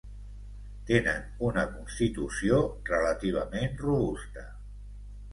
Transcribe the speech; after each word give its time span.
Tenen 0.85 1.19
una 1.47 1.65
constitució 1.73 2.61
relativament 2.87 3.77
robusta. 3.83 4.47